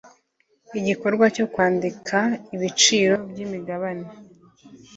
[0.79, 2.17] igikorwa cyo kwandika
[2.55, 4.07] ibiciro by imigabane